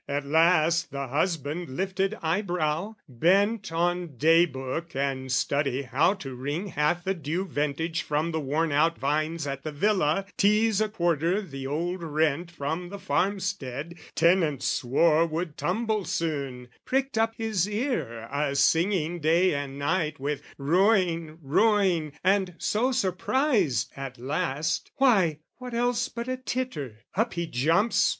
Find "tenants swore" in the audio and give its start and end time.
14.15-15.27